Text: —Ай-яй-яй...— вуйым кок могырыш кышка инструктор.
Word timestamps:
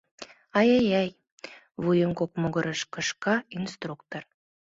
—Ай-яй-яй...— 0.59 1.09
вуйым 1.83 2.11
кок 2.19 2.31
могырыш 2.41 2.81
кышка 2.93 3.35
инструктор. 3.57 4.23